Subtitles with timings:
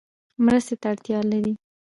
[0.43, 1.53] مرستې ته اړتیا لری؟